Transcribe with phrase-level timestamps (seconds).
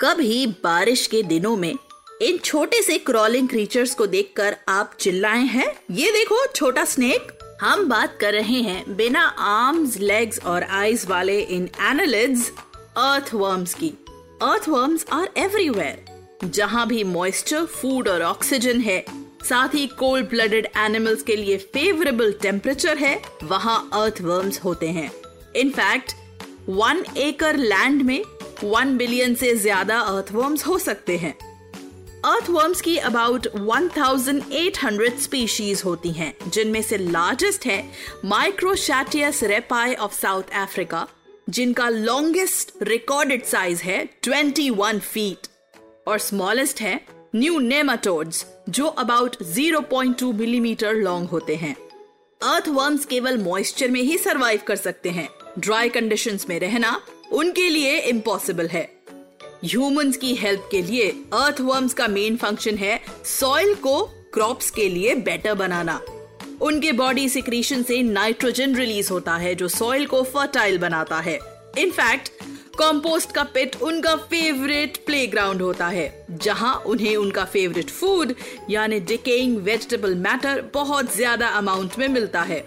[0.00, 1.74] कभी बारिश के दिनों में
[2.22, 5.66] इन छोटे से क्रॉलिंग क्रीचर्स को देखकर आप चिल्लाए हैं?
[5.90, 11.38] ये देखो, छोटा स्नेक हम बात कर रहे हैं बिना आर्म्स लेग्स और आईज वाले
[11.40, 12.50] इन एनालिड्स
[12.96, 13.92] अर्थवर्म्स की।
[14.42, 19.04] अर्थवर्म्स आर एवरीवेयर जहाँ भी मॉइस्चर फ़ूड और ऑक्सीजन है,
[19.48, 25.10] साथ ही कोल्ड ब्लडेड एनिमल्स के लिए फेवरेबल टेम्परेचर है, वहाँ अर्थवर्म्स होते हैं।
[25.56, 26.12] इनफैक्ट
[26.68, 28.22] वन एकड़ लैंड में
[28.62, 31.34] वन बिलियन से ज़्यादा अर्थवर्म्स हो सकते हैं।
[32.24, 37.82] अर्थवर्म्स की अबाउट 1800 स्पीशीज होती हैं, जिनमें से लार्जेस्ट है
[38.24, 41.06] microchaetus rappi of South Africa
[41.50, 45.46] जिनका लॉन्गेस्ट रिकॉर्डेड साइज़ है 21 फीट
[46.08, 47.00] और स्मॉलेस्ट है
[47.34, 51.76] न्यू नेमाटोड्स जो अबाउट 0.2 मिलीमीटर लॉन्ग होते हैं।
[52.40, 57.00] अर्थवर्म्स केवल मॉइस्चर में ही सरवाइव कर सकते हैं। ड्राई कंडीशंस में रहना
[57.32, 58.88] उनके लिए इम्पॉसिबल है।
[59.64, 64.00] ह्यूमंस की हेल्प के लिए अर्थवर्म्स का मेन फ़ंक्शन है सॉइल को
[64.34, 66.00] क्रॉप्स के लिए बेटर बनाना।
[66.62, 71.38] उनके बॉडी सिक्रीशन से नाइट्रोजन रिलीज़ होता है, जो सॉइल को फर्टाइल बनाता है।
[71.78, 72.30] इनफैक्ट
[72.78, 78.34] कॉम्पोस्ट का पिट उनका फेवरेट प्लेग्राउंड होता है, जहाँ उन्हें उनका फेवरेट फ़ूड
[78.70, 82.58] यानी डिकेइंग वेजिटेबल मैटर बहुत ज़्यादा अमाउंट में मिलता है।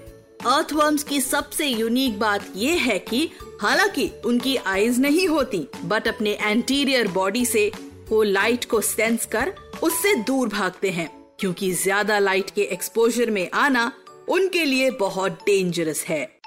[0.48, 3.30] अर्थवर्म्स की सबसे यूनिक बात यह है कि
[3.62, 7.72] हालाँकि उनकी आईज नहीं होती बट अपने एंटीरियर बॉडी से
[8.10, 13.50] वो लाइट को सेंस कर उससे दूर भागते हैं, क्योंकि ज़्यादा लाइट के एक्सपोजर में
[13.54, 13.92] आना
[14.30, 16.28] उनके लिए बहुत डेंजरस है।